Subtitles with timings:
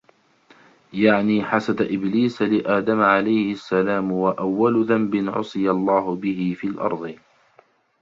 [0.93, 7.15] يَعْنِي حَسَدَ إبْلِيسَ لِآدَمَ عَلَيْهِ السَّلَامُ وَأَوَّلُ ذَنْبٍ عُصِيَ اللَّهُ بِهِ فِي الْأَرْضِ